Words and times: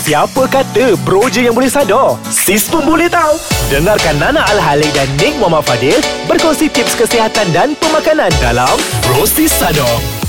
Siapa 0.00 0.48
kata 0.48 0.96
bro 1.04 1.28
je 1.28 1.44
yang 1.44 1.52
boleh 1.52 1.68
sadar? 1.68 2.16
Sis 2.24 2.72
pun 2.72 2.80
boleh 2.88 3.04
tahu. 3.12 3.36
Dengarkan 3.68 4.16
Nana 4.16 4.40
Al-Halik 4.48 4.88
dan 4.96 5.04
Nick 5.20 5.36
Muhammad 5.36 5.68
Fadil 5.68 6.00
berkongsi 6.24 6.72
tips 6.72 6.96
kesihatan 6.96 7.52
dan 7.52 7.76
pemakanan 7.76 8.32
dalam 8.40 8.80
Bro 9.04 9.28
Sis 9.28 9.52
Sadar. 9.52 10.19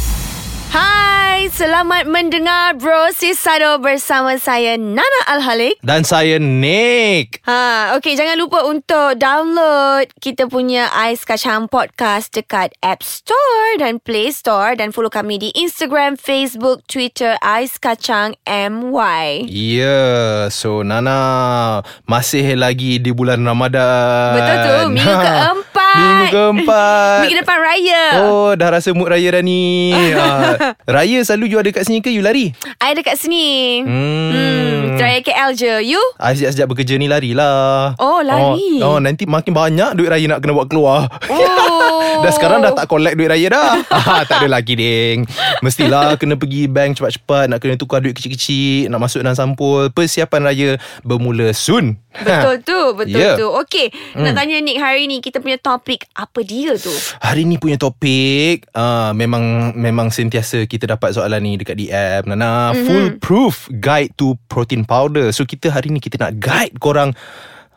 Hai, 0.72 1.52
selamat 1.52 2.08
mendengar 2.08 2.80
Bro 2.80 3.12
Sis 3.12 3.36
Sado 3.36 3.76
bersama 3.84 4.40
saya 4.40 4.80
Nana 4.80 5.22
Al-Halik. 5.28 5.76
Dan 5.84 6.08
saya 6.08 6.40
Nick. 6.40 7.44
Ha, 7.44 7.92
okey 8.00 8.16
jangan 8.16 8.40
lupa 8.40 8.64
untuk 8.64 9.20
download 9.20 10.08
kita 10.24 10.48
punya 10.48 10.88
Ais 10.96 11.28
Kacang 11.28 11.68
Podcast 11.68 12.32
dekat 12.32 12.72
App 12.80 13.04
Store 13.04 13.76
dan 13.84 14.00
Play 14.00 14.32
Store 14.32 14.80
dan 14.80 14.96
follow 14.96 15.12
kami 15.12 15.44
di 15.44 15.52
Instagram, 15.60 16.16
Facebook, 16.16 16.88
Twitter 16.88 17.36
Ais 17.44 17.76
Kacang 17.76 18.40
MY. 18.48 19.52
Ya, 19.52 19.76
yeah, 19.76 20.32
so 20.48 20.88
Nana 20.88 21.84
masih 22.08 22.56
lagi 22.56 22.96
di 22.96 23.12
bulan 23.12 23.44
Ramadan. 23.44 24.40
Betul 24.40 24.56
tu, 24.56 24.76
minggu 24.96 25.16
keempat. 25.28 25.71
Minggu 25.98 26.26
keempat. 26.32 27.20
Minggu 27.26 27.38
depan 27.44 27.58
raya. 27.60 28.04
Oh, 28.24 28.52
dah 28.56 28.70
rasa 28.72 28.96
mood 28.96 29.12
raya 29.12 29.40
dah 29.40 29.44
ni. 29.44 29.92
ha, 30.16 30.56
raya 30.96 31.18
selalu 31.26 31.56
you 31.56 31.58
ada 31.60 31.70
kat 31.74 31.84
sini 31.88 32.00
ke 32.00 32.14
you 32.14 32.24
lari? 32.24 32.56
I 32.80 32.96
dekat 32.96 33.20
sini. 33.20 33.82
Hmm. 33.84 34.30
hmm 34.32 34.82
raya 35.02 35.20
KL 35.26 35.52
je. 35.58 35.74
You? 35.92 36.02
I 36.22 36.38
sejak-sejak 36.38 36.68
bekerja 36.70 36.96
ni 36.96 37.10
larilah. 37.10 37.98
Oh, 37.98 38.22
lari. 38.22 38.80
Oh, 38.80 38.96
oh, 38.96 38.98
nanti 39.02 39.26
makin 39.26 39.52
banyak 39.52 39.98
duit 39.98 40.08
raya 40.08 40.26
nak 40.30 40.40
kena 40.40 40.54
buat 40.54 40.70
keluar. 40.70 41.10
Oh. 41.28 42.22
dah 42.26 42.32
sekarang 42.32 42.62
dah 42.62 42.72
tak 42.72 42.88
collect 42.88 43.18
duit 43.18 43.28
raya 43.28 43.48
dah. 43.52 43.72
ah, 43.98 44.22
tak 44.24 44.46
ada 44.46 44.48
lagi, 44.48 44.78
ding. 44.78 45.26
Mestilah 45.66 46.16
kena 46.16 46.38
pergi 46.38 46.70
bank 46.70 47.02
cepat-cepat 47.02 47.50
nak 47.52 47.60
kena 47.60 47.76
tukar 47.76 48.00
duit 48.00 48.14
kecil-kecil, 48.16 48.88
nak 48.88 49.02
masuk 49.02 49.26
dalam 49.26 49.36
sampul. 49.36 49.90
Persiapan 49.92 50.42
raya 50.48 50.70
bermula 51.02 51.52
soon. 51.52 51.98
Betul 52.12 52.56
tu, 52.64 52.80
betul 52.96 53.20
Yeah. 53.22 53.36
tu. 53.38 53.48
Okey, 53.48 53.92
hmm. 53.92 54.24
nak 54.24 54.34
tanya 54.40 54.58
Nick 54.64 54.80
hari 54.80 55.06
ni 55.06 55.20
kita 55.20 55.44
punya 55.44 55.60
topik 55.82 56.06
apa 56.14 56.46
dia 56.46 56.78
tu? 56.78 56.94
Hari 57.26 57.42
ni 57.42 57.58
punya 57.58 57.74
topik 57.82 58.70
uh, 58.78 59.18
memang 59.18 59.74
memang 59.74 60.14
sentiasa 60.14 60.70
kita 60.70 60.86
dapat 60.86 61.18
soalan 61.18 61.42
ni 61.42 61.58
dekat 61.58 61.74
DM 61.74 62.30
Nana 62.30 62.70
mm-hmm. 62.70 62.86
full 62.86 63.08
proof 63.18 63.66
guide 63.82 64.14
to 64.14 64.38
protein 64.46 64.86
powder. 64.86 65.34
So 65.34 65.42
kita 65.50 65.74
hari 65.74 65.90
ni 65.90 65.98
kita 65.98 66.22
nak 66.22 66.38
guide 66.38 66.78
korang 66.78 67.18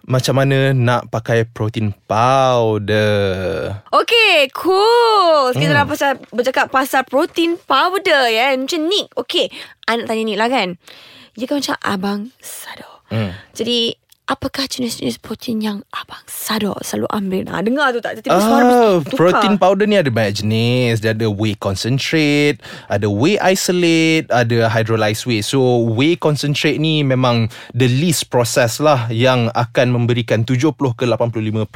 macam 0.04 0.36
mana 0.36 0.76
nak 0.76 1.08
pakai 1.08 1.48
protein 1.48 1.96
powder. 2.04 3.72
Okey, 3.88 4.52
cool. 4.52 5.56
Kita 5.56 5.72
dah 5.72 5.88
pasal 5.88 6.20
bercakap 6.28 6.68
pasal 6.68 7.08
protein 7.08 7.56
powder 7.56 8.28
ya. 8.28 8.52
Macam 8.52 8.84
Nick. 8.84 9.16
Okey, 9.16 9.48
I 9.88 9.96
nak 9.96 10.12
tanya 10.12 10.22
Nick 10.28 10.36
lah 10.36 10.52
kan. 10.52 10.76
Dia 11.40 11.48
kan 11.48 11.56
macam 11.56 11.76
abang 11.80 12.20
Sado. 12.44 13.00
Hmm. 13.08 13.32
Jadi 13.56 13.96
Apakah 14.24 14.64
jenis-jenis 14.64 15.20
protein 15.20 15.60
yang 15.60 15.78
Abang 15.92 16.24
Sado 16.24 16.72
selalu 16.80 17.12
ambil? 17.12 17.42
Nah, 17.44 17.60
dengar 17.60 17.92
tu 17.92 18.00
tak? 18.00 18.24
Tiba-tiba 18.24 18.40
suara 18.40 18.64
Ah, 18.64 18.96
tukar. 19.04 19.16
protein 19.20 19.60
powder 19.60 19.84
ni 19.84 20.00
ada 20.00 20.08
banyak 20.08 20.40
jenis. 20.40 21.04
Dia 21.04 21.12
ada 21.12 21.28
whey 21.28 21.52
concentrate, 21.52 22.56
ada 22.88 23.04
whey 23.04 23.36
isolate, 23.36 24.24
ada 24.32 24.72
hydrolyzed 24.72 25.28
whey. 25.28 25.44
So 25.44 25.60
whey 25.92 26.16
concentrate 26.16 26.80
ni 26.80 27.04
memang 27.04 27.52
the 27.76 27.84
least 27.84 28.32
process 28.32 28.80
lah 28.80 29.12
yang 29.12 29.52
akan 29.52 29.92
memberikan 29.92 30.48
70 30.48 30.72
ke 30.72 31.04
85% 31.04 31.68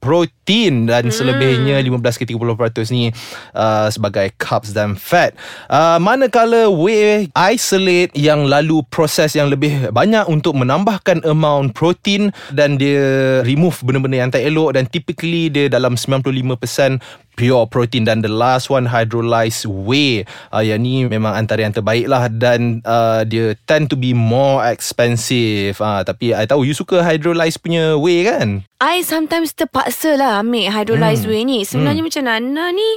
protein 0.00 0.88
dan 0.88 1.12
hmm. 1.12 1.12
selebihnya 1.12 1.76
15 1.76 2.00
ke 2.16 2.24
30% 2.24 2.88
ni 2.88 3.12
uh, 3.52 3.92
sebagai 3.92 4.32
carbs 4.40 4.72
dan 4.72 4.96
fat. 4.96 5.36
Uh, 5.68 6.00
manakala 6.00 6.72
whey 6.72 7.28
isolate 7.36 8.16
yang 8.16 8.48
lalu 8.48 8.80
proses 8.88 9.36
yang 9.36 9.52
lebih 9.52 9.92
banyak 9.92 10.24
untuk 10.24 10.56
menambahkan 10.56 11.20
amount 11.28 11.76
protein 11.82 12.30
dan 12.54 12.78
dia 12.78 13.02
remove 13.42 13.82
benda-benda 13.82 14.22
yang 14.22 14.30
tak 14.30 14.46
elok 14.46 14.78
dan 14.78 14.86
typically 14.86 15.50
dia 15.50 15.66
dalam 15.66 15.98
95% 15.98 17.02
pure 17.32 17.64
protein 17.64 18.04
dan 18.04 18.20
the 18.20 18.28
last 18.28 18.68
one 18.68 18.84
hydrolyzed 18.84 19.64
whey 19.64 20.22
uh, 20.50 20.60
yang 20.60 20.80
ni 20.80 21.04
memang 21.04 21.32
antara 21.32 21.64
yang 21.64 21.72
terbaik 21.72 22.04
lah 22.04 22.28
dan 22.28 22.84
uh, 22.84 23.24
dia 23.24 23.56
tend 23.64 23.88
to 23.88 23.96
be 23.96 24.12
more 24.12 24.60
expensive 24.62 25.80
uh, 25.80 26.04
tapi 26.04 26.30
I 26.30 26.44
tahu 26.44 26.62
you 26.62 26.72
suka 26.72 27.00
hydrolyzed 27.00 27.58
punya 27.58 27.96
whey 27.96 28.22
kan 28.22 28.68
I 28.82 29.06
sometimes 29.06 29.54
terpaksa 29.54 30.18
lah 30.18 30.42
ambil 30.42 30.66
hydrolyzed 30.66 31.22
Hmm. 31.22 31.30
whey 31.30 31.46
ni. 31.46 31.62
Sebenarnya 31.62 32.02
macam 32.02 32.26
Nana 32.26 32.74
ni, 32.74 32.90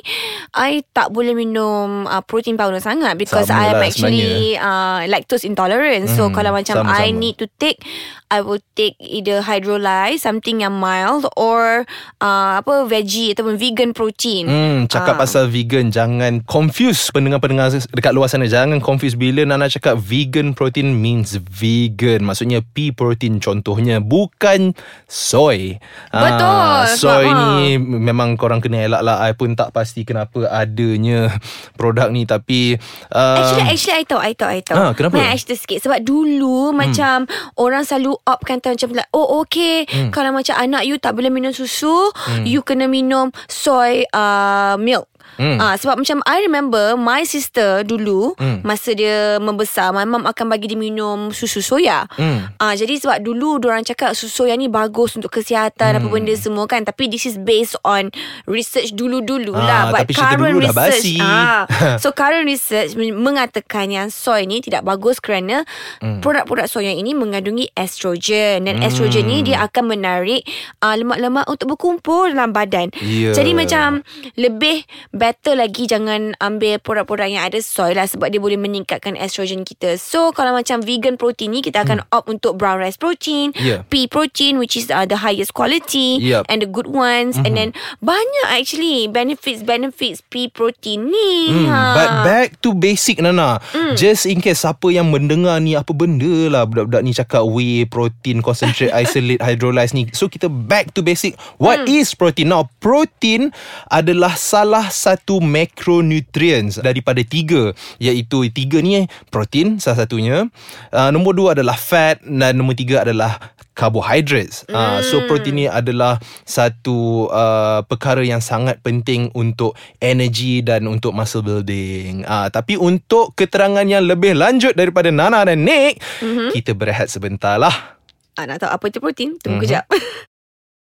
I 0.58 0.82
tak 0.82 1.14
boleh 1.14 1.38
minum 1.38 2.10
uh, 2.10 2.26
protein 2.26 2.58
powder 2.58 2.82
sangat 2.82 3.22
because 3.22 3.54
Sama 3.54 3.62
I 3.62 3.66
am 3.70 3.78
lah 3.78 3.86
actually 3.86 4.58
uh, 4.58 5.06
lactose 5.06 5.46
intolerant. 5.46 6.10
So 6.10 6.26
Hmm, 6.26 6.34
kalau 6.34 6.58
macam 6.58 6.90
I 6.90 7.14
sama-sama. 7.14 7.22
need 7.22 7.38
to 7.38 7.46
take, 7.62 7.86
I 8.34 8.42
will 8.42 8.66
take 8.74 8.98
either 8.98 9.46
hydrolyzed, 9.46 10.26
something 10.26 10.66
yang 10.66 10.74
mild 10.74 11.30
or 11.38 11.86
uh, 12.18 12.52
apa 12.66 12.90
veggie 12.90 13.38
ataupun 13.38 13.54
vegan 13.54 13.94
protein. 13.94 14.25
Hmm, 14.46 14.92
cakap 14.92 15.16
Ah. 15.16 15.20
pasal 15.24 15.48
vegan 15.48 15.88
Jangan 15.90 16.44
confuse 16.44 17.10
pendengar-pendengar 17.16 17.72
dekat 17.96 18.12
luar 18.12 18.28
sana 18.28 18.46
Jangan 18.46 18.84
confuse 18.84 19.16
bila 19.16 19.48
Nana 19.48 19.72
cakap 19.72 19.96
vegan 19.96 20.52
protein 20.52 21.00
means 21.00 21.40
vegan 21.40 22.28
Maksudnya 22.28 22.60
pea 22.60 22.92
protein 22.92 23.40
contohnya 23.40 24.04
Bukan 24.04 24.76
soy 25.08 25.80
Betul, 26.12 27.00
Soy 27.00 27.26
sebab, 27.32 27.64
ni 27.64 27.80
memang 27.80 28.36
korang 28.36 28.60
kena 28.60 28.84
elak 28.84 29.02
lah 29.06 29.24
I 29.24 29.38
pun 29.38 29.56
tak 29.56 29.72
pasti 29.72 30.04
kenapa 30.04 30.52
adanya 30.52 31.32
produk 31.80 32.12
ni 32.12 32.28
Tapi 32.28 32.76
uh, 33.16 33.40
Actually, 33.40 33.66
actually, 33.72 33.96
I 33.96 34.04
tahu, 34.04 34.20
I 34.20 34.34
tahu, 34.36 34.50
I 34.52 34.62
tahu. 34.62 34.76
Ah, 34.76 34.92
kenapa? 34.92 35.16
Main 35.16 35.38
cerita 35.46 35.56
sikit. 35.62 35.80
Sebab 35.86 36.00
dulu 36.02 36.72
hmm. 36.72 36.76
macam 36.76 37.18
orang 37.62 37.86
selalu 37.86 38.18
opt 38.26 38.44
kata 38.50 38.74
macam 38.74 38.90
like, 38.98 39.10
oh 39.14 39.46
okay, 39.46 39.86
hmm. 39.86 40.10
kalau 40.10 40.34
macam 40.34 40.58
anak 40.58 40.90
you 40.90 40.98
tak 40.98 41.14
boleh 41.14 41.30
minum 41.30 41.54
susu, 41.54 42.10
hmm. 42.12 42.50
you 42.50 42.66
kena 42.66 42.90
minum 42.90 43.30
soy 43.46 44.10
uh, 44.16 44.78
milk. 44.80 45.15
Hmm. 45.36 45.58
Ah, 45.58 45.76
sebab 45.76 45.98
macam 45.98 46.24
I 46.24 46.42
remember 46.42 46.96
my 46.96 47.22
sister 47.22 47.82
dulu 47.82 48.34
Hmm. 48.36 48.62
masa 48.62 48.92
dia 48.92 49.36
membesar, 49.38 49.92
my 49.92 50.04
mum 50.04 50.24
akan 50.24 50.46
bagi 50.48 50.68
dia 50.68 50.78
minum 50.78 51.30
susu 51.30 51.60
soya. 51.60 52.08
Hmm. 52.12 52.48
Ah, 52.56 52.72
jadi 52.72 52.96
sebab 52.96 53.20
dulu 53.20 53.60
orang 53.60 53.84
cakap 53.84 54.12
susu 54.12 54.44
soya 54.44 54.54
ni 54.54 54.66
bagus 54.66 55.14
untuk 55.14 55.30
kesihatan 55.32 55.92
apa 55.94 56.02
Hmm. 56.02 56.14
benda 56.14 56.34
semua 56.34 56.66
kan. 56.66 56.82
Tapi 56.82 57.08
this 57.08 57.26
is 57.26 57.36
based 57.36 57.76
on 57.82 58.10
research 58.46 58.92
dulu-dulu 58.92 59.52
Ah, 59.52 59.62
lah. 59.62 59.82
But 59.90 60.08
tapi 60.08 60.14
current 60.16 60.40
dulu 60.56 60.60
research, 60.64 61.20
ah, 61.20 61.68
So 62.02 62.12
current 62.12 62.46
research 62.46 62.94
men- 62.94 63.18
mengatakan 63.18 63.90
yang 63.90 64.08
soy 64.08 64.44
ni 64.44 64.60
tidak 64.60 64.82
bagus 64.82 65.18
kerana 65.18 65.68
Hmm. 66.00 66.20
produk-produk 66.20 66.66
soya 66.66 66.92
ini 66.92 67.12
mengandungi 67.12 67.76
estrogen 67.76 68.64
dan 68.64 68.80
estrogen 68.80 69.26
ni 69.26 69.42
dia 69.42 69.62
akan 69.62 69.84
menarik 69.90 70.48
uh, 70.80 70.96
lemak-lemak 70.96 71.44
untuk 71.46 71.70
berkumpul 71.70 72.30
dalam 72.30 72.50
badan. 72.50 72.88
Ya. 72.98 73.32
Jadi 73.32 73.52
macam 73.52 74.00
lebih 74.36 74.86
better 75.16 75.56
lagi 75.56 75.88
jangan 75.88 76.36
ambil 76.44 76.76
produk-produk 76.84 77.32
yang 77.32 77.48
ada 77.48 77.64
soy 77.64 77.96
lah 77.96 78.04
sebab 78.04 78.28
dia 78.28 78.44
boleh 78.44 78.60
meningkatkan 78.60 79.16
estrogen 79.16 79.64
kita. 79.64 79.96
So 79.96 80.36
kalau 80.36 80.52
macam 80.52 80.84
vegan 80.84 81.16
protein 81.16 81.56
ni 81.56 81.64
kita 81.64 81.88
akan 81.88 82.04
opt 82.12 82.28
untuk 82.28 82.60
brown 82.60 82.84
rice 82.84 83.00
protein, 83.00 83.56
Ya. 83.56 83.88
pea 83.88 84.12
protein 84.12 84.60
which 84.60 84.76
is 84.76 84.92
uh, 84.92 85.08
the 85.08 85.24
highest 85.24 85.56
quality 85.56 86.20
Yup. 86.20 86.44
and 86.52 86.60
the 86.60 86.70
good 86.70 86.92
ones 86.92 87.40
and 87.40 87.56
then 87.56 87.72
banyak 88.04 88.48
actually 88.52 89.08
benefits 89.08 89.64
benefits 89.64 90.20
pea 90.28 90.52
protein 90.52 91.08
ni. 91.08 91.32
Hmm, 91.50 91.66
Ha. 91.72 91.82
But 91.96 92.10
back 92.28 92.48
to 92.62 92.76
basic 92.76 93.24
Nana 93.24 93.58
mm. 93.72 93.96
Just 93.96 94.28
in 94.28 94.44
case 94.44 94.66
Siapa 94.66 94.90
yang 94.90 95.14
mendengar 95.14 95.62
ni 95.62 95.78
Apa 95.78 95.94
benda 95.94 96.50
lah 96.50 96.66
Budak-budak 96.66 97.02
ni 97.06 97.12
cakap 97.14 97.44
Whey, 97.46 97.86
protein, 97.86 98.42
concentrate, 98.42 98.90
isolate, 99.04 99.42
hydrolyze 99.42 99.94
ni 99.94 100.10
So 100.12 100.26
kita 100.26 100.50
back 100.50 100.92
to 100.98 101.06
basic 101.06 101.38
What 101.62 101.86
mm. 101.86 102.02
is 102.02 102.18
protein? 102.18 102.50
Now 102.50 102.68
protein 102.82 103.54
Adalah 103.90 104.34
salah 104.38 104.90
satu 105.06 105.38
macronutrients 105.38 106.82
Daripada 106.82 107.22
tiga 107.22 107.78
Iaitu 108.02 108.50
tiga 108.50 108.82
ni 108.82 109.06
Protein 109.30 109.78
salah 109.78 110.06
satunya 110.06 110.50
uh, 110.90 111.10
Nombor 111.14 111.38
dua 111.38 111.50
adalah 111.54 111.78
fat 111.78 112.20
Dan 112.26 112.58
nombor 112.58 112.74
tiga 112.74 113.06
adalah 113.06 113.56
carbohydrates. 113.76 114.64
Mm. 114.66 114.74
Uh, 114.74 115.00
so 115.04 115.16
protein 115.28 115.56
ni 115.60 115.66
adalah 115.68 116.18
satu 116.48 117.28
uh, 117.30 117.84
perkara 117.86 118.24
yang 118.24 118.40
sangat 118.40 118.80
penting 118.82 119.30
untuk 119.36 119.76
energy 120.00 120.64
dan 120.64 120.88
untuk 120.88 121.12
muscle 121.12 121.44
building. 121.44 122.24
Uh, 122.24 122.48
tapi 122.48 122.80
untuk 122.80 123.36
keterangan 123.36 123.84
yang 123.84 124.08
lebih 124.08 124.34
lanjut 124.34 124.74
daripada 124.74 125.12
Nana 125.12 125.44
dan 125.44 125.68
Nick, 125.68 126.00
mm-hmm. 126.24 126.50
kita 126.56 126.72
berehat 126.72 127.12
sebentar 127.12 127.60
lah. 127.60 128.00
Ah, 128.40 128.48
nak 128.48 128.64
tahu 128.64 128.72
apa 128.72 128.86
itu 128.88 129.00
protein? 129.04 129.36
Tunggu 129.38 129.62
mm-hmm. 129.62 129.84
kejap. 129.84 129.86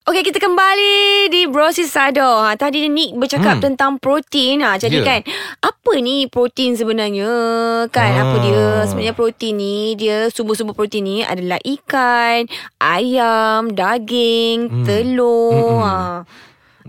Okey, 0.04 0.20
kita 0.20 0.36
kembali 0.36 1.32
di 1.32 1.48
Brosis 1.48 1.88
Sado. 1.88 2.44
Ha, 2.44 2.60
tadi 2.60 2.92
Nick 2.92 3.16
bercakap 3.16 3.56
Hmm. 3.56 3.72
tentang 3.72 3.92
protein. 3.96 4.60
Ha, 4.60 4.76
jadi 4.76 5.00
Ya. 5.00 5.04
kan, 5.08 5.20
apa 5.64 5.92
ni 5.96 6.28
protein 6.28 6.76
sebenarnya? 6.76 7.32
Kan, 7.88 8.12
Ah. 8.12 8.20
apa 8.20 8.36
dia? 8.44 8.64
Sebenarnya 8.84 9.16
protein 9.16 9.56
ni, 9.56 9.96
dia 9.96 10.28
sumber-sumber 10.28 10.76
protein 10.76 11.08
ni 11.08 11.16
adalah 11.24 11.56
ikan, 11.56 12.44
ayam, 12.76 13.72
daging, 13.72 14.68
Hmm. 14.68 14.84
telur. 14.84 15.56
Mm-mm. 15.56 15.80
Ha. 15.80 15.96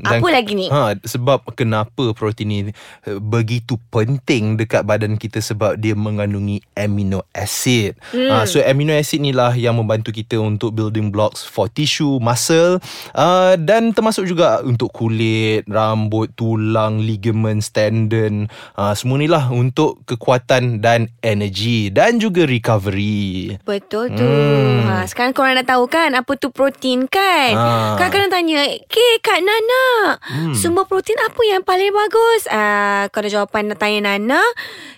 Apa 0.03 0.27
lagi 0.27 0.59
ni? 0.59 0.67
Ha, 0.67 0.99
sebab 0.99 1.47
kenapa 1.55 2.11
protein 2.11 2.47
ni 2.51 2.59
eh, 2.67 3.19
begitu 3.23 3.79
penting 3.87 4.59
dekat 4.59 4.83
badan 4.83 5.15
kita 5.15 5.39
sebab 5.39 5.79
dia 5.79 5.95
mengandungi 5.95 6.59
amino 6.75 7.23
acid. 7.31 7.95
Hmm. 8.11 8.27
Ha, 8.27 8.35
so 8.43 8.59
amino 8.59 8.91
acid 8.91 9.23
ni 9.23 9.31
lah 9.31 9.55
yang 9.55 9.79
membantu 9.79 10.11
kita 10.11 10.35
untuk 10.35 10.75
building 10.75 11.15
blocks 11.15 11.47
for 11.47 11.71
tissue, 11.71 12.19
muscle 12.19 12.83
uh, 13.15 13.55
dan 13.55 13.95
termasuk 13.95 14.27
juga 14.27 14.59
untuk 14.67 14.91
kulit, 14.91 15.63
rambut, 15.71 16.27
tulang, 16.35 16.99
ligaments, 16.99 17.71
tendon. 17.71 18.51
Uh, 18.75 18.91
semua 18.91 19.15
ni 19.21 19.31
lah 19.31 19.47
untuk 19.47 20.03
kekuatan 20.03 20.83
dan 20.83 21.07
energy 21.23 21.87
dan 21.87 22.19
juga 22.19 22.43
recovery. 22.43 23.55
Betul 23.63 24.11
tu. 24.11 24.27
Hmm. 24.27 24.83
Ha, 24.91 25.07
sekarang 25.07 25.31
korang 25.31 25.55
dah 25.55 25.67
tahu 25.67 25.87
kan 25.87 26.11
apa 26.11 26.31
tu 26.35 26.51
protein 26.51 27.07
kan? 27.07 27.55
Ah. 27.55 27.95
Kadang-kadang 27.95 28.31
tanya, 28.31 28.67
"Okay, 28.67 29.23
Kak 29.23 29.39
Nana, 29.39 29.84
hmm. 30.31 30.53
sumber 30.55 30.85
protein 30.85 31.17
apa 31.21 31.41
yang 31.45 31.61
paling 31.61 31.91
bagus?" 31.91 32.47
Ah, 32.47 33.09
kalau 33.09 33.27
jawapan 33.27 33.71
nak 33.71 33.81
tanya 33.81 34.13
Nana, 34.15 34.41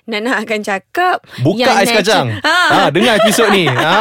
Nana 0.08 0.40
akan 0.40 0.60
cakap 0.64 1.24
Buka 1.44 1.64
yang 1.64 1.76
ais 1.84 1.92
kacang. 1.92 2.28
Ha. 2.44 2.58
Ha, 2.68 2.80
dengar 2.92 3.20
episod 3.20 3.52
ni. 3.52 3.68
Ha. 3.68 3.96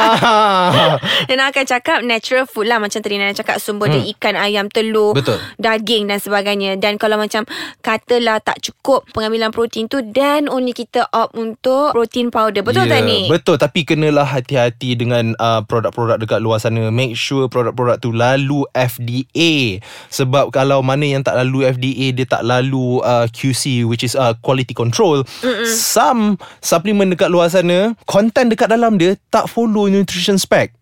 Nana 1.30 1.50
akan 1.50 1.64
cakap 1.66 1.98
natural 2.02 2.46
food 2.46 2.66
lah 2.66 2.78
macam 2.78 2.98
tadi 3.00 3.18
Nana 3.18 3.32
cakap 3.32 3.58
sumber 3.58 3.90
dia 3.90 4.02
ikan, 4.14 4.34
ayam, 4.36 4.66
telur, 4.68 5.14
Hmm. 5.16 5.22
Betul. 5.22 5.38
daging 5.56 6.10
dan 6.10 6.18
sebagainya. 6.18 6.76
Dan 6.76 6.98
kalau 6.98 7.16
macam 7.16 7.46
katalah 7.80 8.42
tak 8.42 8.58
cukup 8.60 9.06
pengambilan 9.14 9.54
protein 9.54 9.86
tu 9.86 10.02
then 10.02 10.50
only 10.50 10.74
kita 10.74 11.06
opt 11.10 11.32
untuk 11.34 11.94
protein 11.94 12.28
powder. 12.28 12.62
Betul 12.62 12.86
Ya, 12.86 12.98
tak 12.98 13.08
ni? 13.08 13.26
Betul 13.26 13.56
tapi 13.56 13.86
kenalah 13.86 14.26
hati-hati 14.28 14.94
dengan 14.94 15.32
uh, 15.38 15.64
produk-produk 15.64 16.20
dekat 16.20 16.40
luar 16.42 16.58
sana. 16.58 16.90
Make 16.90 17.16
sure 17.16 17.48
produk-produk 17.48 17.96
tu 17.98 18.12
lalu 18.12 18.66
FDA. 18.74 19.80
Sebab 20.10 20.52
kalau 20.52 20.75
mana 20.80 21.04
yang 21.04 21.22
tak 21.22 21.36
lalu 21.38 21.68
FDA 21.68 22.12
dia 22.12 22.26
tak 22.26 22.42
lalu 22.42 23.00
uh, 23.04 23.28
QC 23.30 23.84
which 23.84 24.02
is 24.02 24.16
uh, 24.16 24.34
quality 24.40 24.72
control. 24.72 25.22
Mm-mm. 25.44 25.68
Some 25.68 26.40
supplement 26.64 27.12
dekat 27.12 27.28
luar 27.28 27.52
sana 27.52 27.94
content 28.08 28.52
dekat 28.52 28.72
dalam 28.72 28.96
dia 28.96 29.14
tak 29.30 29.48
follow 29.48 29.86
nutrition 29.86 30.40
spec. 30.40 30.76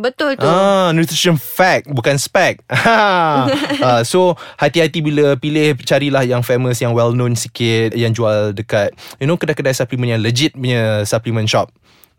Betul 0.00 0.40
tu. 0.40 0.48
Ah, 0.48 0.90
nutrition 0.96 1.36
fact 1.36 1.92
bukan 1.92 2.16
spec. 2.16 2.64
ah, 3.84 4.00
so 4.02 4.32
hati-hati 4.56 5.04
bila 5.04 5.36
pilih 5.36 5.76
carilah 5.84 6.24
yang 6.24 6.40
famous 6.40 6.80
yang 6.80 6.96
well 6.96 7.12
known 7.12 7.36
sikit 7.36 7.92
yang 7.92 8.16
jual 8.16 8.56
dekat 8.56 8.96
you 9.20 9.28
know 9.28 9.36
kedai-kedai 9.36 9.76
supplement 9.76 10.16
yang 10.16 10.22
legit 10.24 10.56
punya 10.56 11.04
supplement 11.04 11.44
shop. 11.46 11.68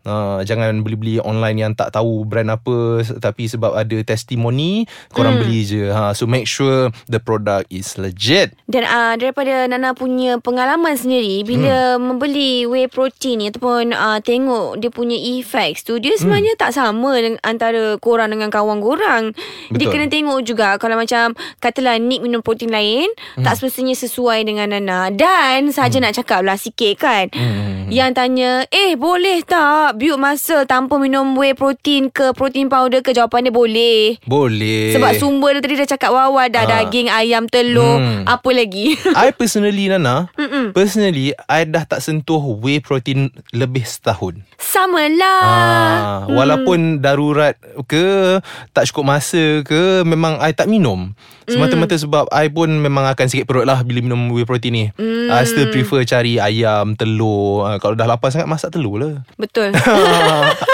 Uh, 0.02 0.42
jangan 0.42 0.82
beli-beli 0.82 1.22
online 1.22 1.62
yang 1.62 1.72
tak 1.78 1.94
tahu 1.94 2.26
brand 2.26 2.50
apa 2.50 3.06
tapi 3.22 3.46
sebab 3.46 3.70
ada 3.78 3.98
testimoni 4.02 4.82
korang 5.14 5.38
Hmm. 5.38 5.42
beli 5.46 5.62
je. 5.62 5.94
Ha 5.94 6.10
so 6.10 6.26
make 6.26 6.50
sure 6.50 6.90
the 7.06 7.22
product 7.22 7.70
is 7.70 7.94
legit. 7.96 8.50
Dan 8.66 8.82
uh, 8.82 9.14
daripada 9.14 9.70
Nana 9.70 9.94
punya 9.94 10.42
pengalaman 10.42 10.98
sendiri 10.98 11.46
bila 11.46 11.96
hmm. 11.96 12.02
membeli 12.02 12.66
whey 12.66 12.90
protein 12.90 13.40
ni 13.40 13.54
ataupun 13.54 13.94
uh, 13.94 14.18
tengok 14.18 14.82
dia 14.82 14.90
punya 14.90 15.14
effects 15.14 15.86
tu 15.86 16.02
dia 16.02 16.18
sebenarnya 16.18 16.58
hmm. 16.58 16.62
tak 16.66 16.74
sama 16.74 17.12
dengan 17.22 17.40
antara 17.46 17.94
korang 18.02 18.34
dengan 18.34 18.50
kawan 18.50 18.82
korang. 18.82 19.30
Dia 19.70 19.86
Betul. 19.86 19.92
kena 19.94 20.06
tengok 20.10 20.40
juga 20.42 20.68
kalau 20.82 20.98
macam 20.98 21.38
katalah 21.62 21.96
Nick 22.02 22.20
minum 22.20 22.42
protein 22.42 22.74
lain 22.74 23.06
hmm. 23.38 23.46
tak 23.46 23.54
semestinya 23.54 23.94
sesuai 23.94 24.42
dengan 24.42 24.74
Nana. 24.74 25.14
Dan 25.14 25.70
saja 25.70 26.02
hmm. 26.02 26.04
nak 26.10 26.14
cakap 26.18 26.40
lah 26.42 26.58
sikit 26.58 26.98
kan. 26.98 27.30
Hmm. 27.30 27.86
Yang 27.92 28.10
tanya, 28.16 28.50
"Eh, 28.72 28.96
boleh 28.98 29.44
tak 29.44 29.91
build 29.92 30.16
muscle 30.16 30.64
tanpa 30.64 30.96
minum 30.96 31.32
whey 31.32 31.52
protein 31.52 32.08
ke 32.08 32.32
protein 32.32 32.66
powder 32.66 32.98
ke?" 32.98 33.12
Jawapan 33.12 33.46
dia 33.46 33.54
boleh. 33.54 34.00
Boleh. 34.24 34.90
Sebab 34.92 35.12
sumber 35.14 35.54
dia 35.54 35.62
tadi 35.62 35.74
dah 35.76 35.88
cakap 35.88 36.10
wawa 36.10 36.48
dah 36.48 36.62
Ah. 36.62 36.70
daging, 36.80 37.06
ayam, 37.06 37.44
telur, 37.46 37.96
Hmm. 37.96 38.24
apa 38.24 38.50
lagi? 38.50 38.96
I 39.14 39.30
personally 39.30 39.86
Nana 39.86 40.26
Mm-mm. 40.62 40.76
Personally 40.76 41.34
I 41.50 41.66
dah 41.66 41.82
tak 41.82 41.98
sentuh 41.98 42.38
Whey 42.38 42.78
protein 42.78 43.34
Lebih 43.50 43.82
setahun 43.82 44.46
Sama 44.62 45.10
lah. 45.10 45.42
Ah, 45.42 46.18
walaupun 46.30 47.02
darurat 47.02 47.58
ke 47.90 48.38
tak 48.70 48.86
cukup 48.90 49.18
masa 49.18 49.66
ke 49.66 50.06
memang 50.06 50.38
I 50.38 50.54
tak 50.54 50.70
minum. 50.70 51.18
Semata-mata 51.50 51.98
sebab 51.98 52.30
I 52.30 52.46
pun 52.46 52.70
memang 52.78 53.04
akan 53.10 53.26
sikit 53.26 53.50
perut 53.50 53.66
lah 53.66 53.82
bila 53.82 53.98
minum 53.98 54.30
whey 54.30 54.46
protein 54.46 54.72
ni. 54.72 54.84
Mm. 54.94 55.28
I 55.28 55.42
still 55.42 55.68
prefer 55.74 56.06
cari 56.06 56.38
ayam, 56.38 56.94
telur. 56.94 57.66
Ah, 57.66 57.76
kalau 57.82 57.98
dah 57.98 58.06
lapar 58.06 58.30
sangat 58.30 58.46
masak 58.46 58.70
telur 58.70 59.02
lah. 59.02 59.26
Betul. 59.34 59.74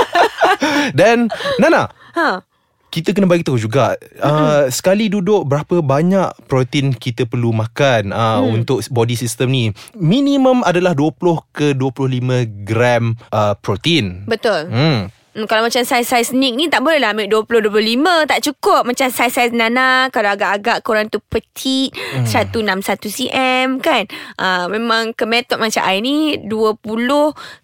Dan 0.98 1.32
Nana, 1.58 1.88
ha. 2.14 2.47
Kita 2.98 3.14
kena 3.14 3.30
bagi 3.30 3.46
tahu 3.46 3.58
juga 3.58 3.94
uh, 4.18 4.66
sekali 4.68 5.06
duduk 5.06 5.46
berapa 5.46 5.78
banyak 5.78 6.50
protein 6.50 6.90
kita 6.90 7.24
perlu 7.24 7.54
makan 7.54 8.10
uh, 8.10 8.42
hmm. 8.42 8.54
untuk 8.60 8.78
body 8.90 9.14
system 9.14 9.54
ni. 9.54 9.70
Minimum 9.94 10.66
adalah 10.66 10.92
20 10.92 11.54
ke 11.54 11.66
25 11.78 12.66
gram 12.66 13.14
uh, 13.30 13.54
protein. 13.58 14.26
Betul. 14.26 14.66
Hmm. 14.66 15.00
Hmm, 15.38 15.46
kalau 15.46 15.70
macam 15.70 15.86
saiz-saiz 15.86 16.34
Nick 16.34 16.58
ni 16.58 16.66
tak 16.66 16.82
boleh 16.82 16.98
lah 16.98 17.14
ambil 17.14 17.30
20-25. 17.46 18.26
Tak 18.26 18.42
cukup. 18.42 18.82
Macam 18.82 19.06
saiz-saiz 19.06 19.54
Nana. 19.54 20.10
Kalau 20.10 20.34
agak-agak 20.34 20.82
korang 20.82 21.06
tu 21.06 21.22
petit. 21.22 21.94
Hmm. 21.94 22.26
161 22.26 22.82
cm 23.06 23.78
kan. 23.78 24.10
Uh, 24.34 24.66
memang 24.66 25.14
ke 25.14 25.22
method 25.30 25.62
macam 25.62 25.86
I 25.86 26.02
ni 26.02 26.42
20 26.42 26.82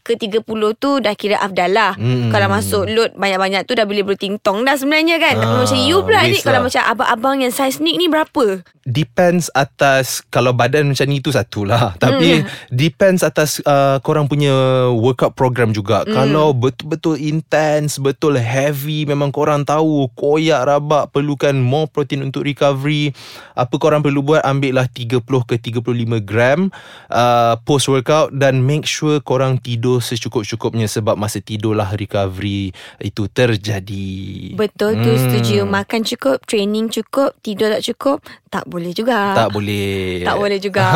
ke 0.06 0.14
30 0.14 0.46
tu 0.78 0.90
dah 1.02 1.14
kira 1.18 1.42
afdal 1.42 1.74
lah. 1.74 1.98
Hmm. 1.98 2.30
Kalau 2.30 2.46
masuk 2.46 2.86
load 2.86 3.18
banyak-banyak 3.18 3.66
tu 3.66 3.74
dah 3.74 3.82
boleh 3.82 4.06
berting 4.06 4.38
tong 4.38 4.62
dah 4.62 4.78
sebenarnya 4.78 5.18
kan. 5.18 5.34
Tapi 5.42 5.52
Ah, 5.54 5.62
macam 5.66 5.80
you 5.82 5.98
pula 6.06 6.22
ni. 6.30 6.38
Kalau 6.38 6.62
lah. 6.62 6.66
macam 6.70 6.82
abang-abang 6.86 7.36
yang 7.42 7.50
saiz 7.50 7.82
Nick 7.82 7.98
ni 7.98 8.06
berapa? 8.06 8.62
Depends 8.84 9.48
atas 9.56 10.20
Kalau 10.28 10.52
badan 10.52 10.92
macam 10.92 11.08
ni 11.08 11.24
tu 11.24 11.32
satu 11.32 11.64
lah 11.64 11.96
Tapi 11.96 12.44
Depends 12.68 13.24
atas 13.24 13.64
uh, 13.64 13.96
Korang 14.04 14.28
punya 14.28 14.52
Workout 14.92 15.32
program 15.32 15.72
juga 15.72 16.04
mm. 16.04 16.12
Kalau 16.12 16.52
betul-betul 16.52 17.16
Intense 17.64 17.96
Betul 17.96 18.36
heavy. 18.36 19.08
Memang 19.08 19.32
korang 19.32 19.64
tahu 19.64 20.12
Koyak 20.12 20.68
rabak 20.68 21.04
Perlukan 21.16 21.56
more 21.56 21.88
protein 21.88 22.20
Untuk 22.20 22.44
recovery. 22.44 23.16
Apa 23.56 23.80
korang 23.80 24.04
perlu 24.04 24.20
buat? 24.20 24.44
Ambil 24.44 24.76
lah 24.76 24.84
30 24.84 25.24
ke 25.24 25.56
35 25.56 25.80
gram 26.20 26.68
uh, 27.08 27.56
Post 27.64 27.88
workout 27.88 28.36
Dan 28.36 28.60
make 28.60 28.84
sure 28.84 29.24
Korang 29.24 29.56
tidur 29.56 30.04
secukup-cukupnya 30.04 30.84
Sebab 30.84 31.16
masa 31.16 31.40
tidur 31.40 31.72
lah 31.72 31.96
Recovery 31.96 32.76
Itu 33.00 33.32
terjadi. 33.32 34.52
Betul 34.54 35.00
tu 35.00 35.16
setuju. 35.16 35.64
Makan 35.64 36.04
cukup, 36.04 36.44
training 36.44 36.92
cukup, 36.92 37.32
tidur 37.40 37.72
tak 37.72 37.82
cukup, 37.82 38.20
tak 38.52 38.68
boleh 38.68 38.92
juga. 38.92 39.32
Tak 39.32 39.50
boleh. 39.50 40.22
Tak 40.22 40.36
boleh 40.36 40.58
juga. 40.60 40.84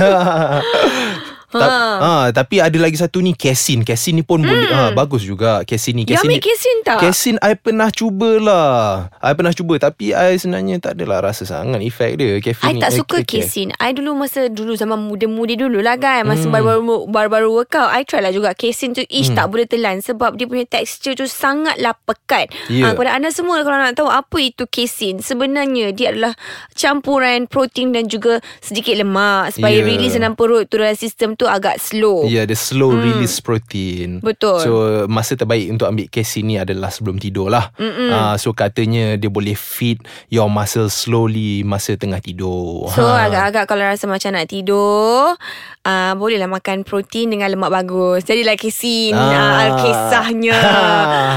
Ta- 1.52 1.98
ha. 1.98 2.12
tapi 2.30 2.58
ada 2.58 2.74
lagi 2.76 2.94
satu 2.94 3.18
ni 3.18 3.32
Kesin 3.32 3.82
Kesin 3.82 4.14
ni 4.14 4.22
pun 4.22 4.38
hmm. 4.38 4.46
boleh 4.46 4.68
ha, 4.68 4.82
Bagus 4.92 5.22
juga 5.22 5.60
Kesin 5.62 5.94
ni 5.94 6.02
You 6.02 6.14
Kesin 6.14 6.22
ambil 6.24 6.32
ni 6.32 6.40
kesin 6.40 6.76
tak? 6.80 6.98
Kesin 7.00 7.36
I 7.40 7.52
pernah 7.54 7.90
cubalah 7.90 8.70
I 9.18 9.32
pernah 9.32 9.50
cuba 9.50 9.74
Tapi 9.76 10.12
I 10.12 10.36
sebenarnya 10.36 10.78
Tak 10.78 10.94
adalah 10.94 11.18
rasa 11.22 11.42
sangat 11.42 11.80
Efek 11.80 12.16
dia 12.16 12.28
I 12.32 12.40
Caffeine 12.40 12.78
tak 12.78 12.90
ni, 12.90 12.96
suka 12.96 13.16
eh, 13.16 13.24
ke- 13.24 13.40
kesin 13.40 13.74
I 13.74 13.90
dulu 13.90 14.14
masa 14.14 14.46
dulu 14.46 14.72
Zaman 14.72 14.96
muda-muda 15.00 15.54
dulu 15.56 15.78
lah 15.78 15.96
kan 15.96 16.22
Masa 16.22 16.42
Hmm. 16.42 16.54
baru-baru 16.54 16.82
Baru-baru 17.06 17.48
workout 17.52 17.90
I 17.90 18.02
try 18.02 18.20
lah 18.20 18.30
juga 18.30 18.54
Kesin 18.54 18.92
tu 18.92 19.02
Ish 19.02 19.32
tak 19.32 19.48
boleh 19.48 19.66
telan 19.66 19.98
Sebab 19.98 20.34
dia 20.34 20.46
punya 20.46 20.64
tekstur 20.64 21.12
tu 21.12 21.26
Sangatlah 21.26 21.98
pekat 21.98 22.46
Ya. 22.66 22.86
Ah, 22.86 22.92
Kepada 22.92 23.10
anda 23.12 23.28
semua 23.28 23.60
Kalau 23.60 23.74
nak 23.74 23.92
tahu 23.92 24.06
Apa 24.06 24.38
itu 24.38 24.64
kesin 24.64 25.18
Sebenarnya 25.18 25.90
Dia 25.90 26.10
adalah 26.10 26.32
Campuran 26.72 27.44
protein 27.44 27.90
Dan 27.90 28.06
juga 28.06 28.38
Sedikit 28.58 28.94
lemak 28.94 29.52
Supaya 29.52 29.76
Ya. 29.76 29.84
release 29.84 30.14
dalam 30.14 30.32
perut 30.32 30.66
tu 30.66 30.76
Dalam 30.76 30.94
sistem 30.94 31.34
tu 31.40 31.48
Agak 31.48 31.80
slow 31.80 32.28
Ya, 32.28 32.42
yeah, 32.42 32.44
the 32.44 32.54
slow 32.54 32.92
hmm. 32.92 33.00
release 33.00 33.40
protein. 33.40 34.20
Betul. 34.20 34.60
So 34.60 34.72
masa 35.08 35.40
terbaik 35.40 35.72
untuk 35.72 35.88
ambil 35.88 36.06
kesin 36.12 36.52
ni 36.52 36.60
adalah 36.60 36.92
sebelum 36.92 37.16
tidur 37.16 37.48
lah. 37.48 37.72
Uh, 37.80 38.36
so 38.36 38.52
katanya 38.52 39.16
dia 39.16 39.32
boleh 39.32 39.56
feed 39.56 40.04
your 40.28 40.52
muscle 40.52 40.92
slowly 40.92 41.64
masa 41.64 41.96
tengah 41.96 42.20
tidur. 42.20 42.92
So 42.92 43.08
agak-agak 43.08 43.64
kalau 43.64 43.88
rasa 43.88 44.04
macam 44.04 44.36
nak 44.36 44.50
tidur 44.50 45.38
uh, 45.86 46.12
Bolehlah 46.16 46.50
makan 46.50 46.82
protein 46.84 47.32
dengan 47.32 47.48
lemak 47.52 47.70
bagus 47.70 48.26
Jadilah 48.26 48.56
kesin 48.58 49.14
Ah. 49.16 49.30
ah. 49.30 49.56
uh, 49.56 49.70
Kisahnya 49.80 50.58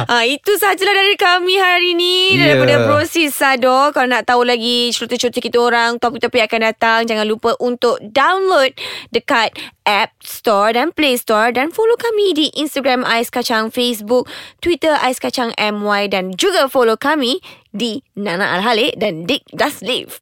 uh, 0.09 0.23
Itu 0.35 0.57
sahajalah 0.57 0.93
dari 0.93 1.15
kami 1.15 1.55
hari 1.59 1.91
ni 1.95 2.15
Ya. 2.33 2.55
Daripada 2.55 2.89
Brosis 2.89 3.35
Sado 3.35 3.93
Kalau 3.93 4.07
nak 4.09 4.25
tahu 4.25 4.43
lagi 4.43 4.89
cerita-cerita 4.91 5.39
kita 5.39 5.57
orang 5.61 6.01
Topik-topik 6.01 6.43
akan 6.49 6.59
datang 6.73 6.99
Jangan 7.05 7.25
lupa 7.27 7.55
untuk 7.61 7.99
download 8.01 8.73
Dekat 9.13 9.53
App 9.87 10.13
Store 10.21 10.75
dan 10.75 10.91
Play 10.91 11.17
Store 11.17 11.49
Dan 11.49 11.71
follow 11.71 11.97
kami 11.97 12.35
di 12.35 12.45
Instagram 12.53 13.07
Ais 13.07 13.31
Kacang 13.31 13.71
Facebook 13.71 14.27
Twitter 14.59 14.99
Ais 14.99 15.17
Kacang 15.17 15.55
MY 15.57 16.11
Dan 16.11 16.35
juga 16.35 16.67
follow 16.67 16.99
kami 16.99 17.39
di 17.73 18.05
Nana 18.13 18.59
Al-Halik 18.59 18.99
dan 19.01 19.25
Dick 19.25 19.47
Does 19.49 19.81
Live 19.81 20.21